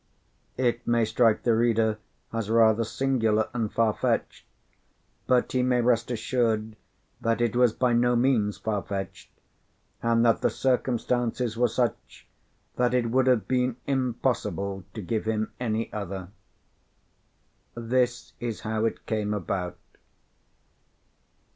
[0.57, 1.99] It may strike the reader
[2.33, 4.47] as rather singular and far fetched,
[5.27, 6.75] but he may rest assured
[7.21, 9.29] that it was by no means far fetched,
[10.01, 12.25] and that the circumstances were such
[12.77, 16.29] that it would have been impossible to give him any other.
[17.75, 19.77] This is how it came about.